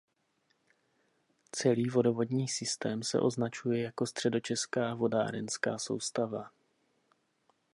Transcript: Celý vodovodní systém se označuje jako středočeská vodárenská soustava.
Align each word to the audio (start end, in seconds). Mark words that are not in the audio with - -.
Celý 1.55 1.89
vodovodní 1.89 2.47
systém 2.47 3.03
se 3.03 3.19
označuje 3.19 3.83
jako 3.83 4.05
středočeská 4.05 4.93
vodárenská 4.93 5.77
soustava. 5.79 6.51